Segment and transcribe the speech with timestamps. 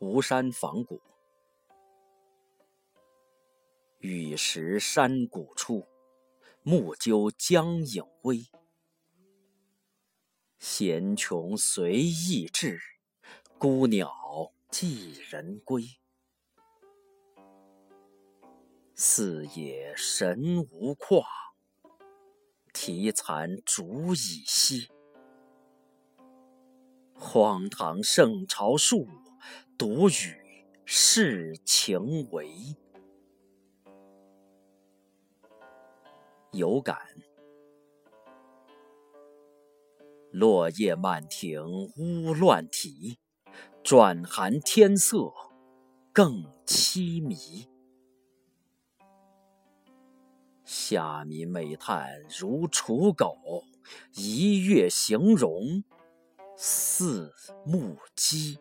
[0.00, 1.00] 吴山仿古。
[3.98, 5.88] 雨时山谷处，
[6.62, 8.46] 木鸠将影微。
[10.60, 12.80] 闲琼随意至，
[13.58, 15.82] 孤鸟寄人归。
[18.94, 21.24] 四野神无旷，
[22.72, 24.88] 题残烛已熄。
[27.14, 29.08] 荒唐圣朝树，
[29.78, 32.50] 独与世情违。
[36.50, 36.98] 有感。
[40.32, 41.62] 落叶满庭
[41.96, 43.20] 乌乱啼，
[43.84, 45.32] 转寒天色
[46.12, 47.68] 更凄迷。
[50.64, 53.62] 下民美叹如刍狗，
[54.16, 55.84] 一月形容
[56.56, 57.32] 似
[57.64, 58.58] 木鸡。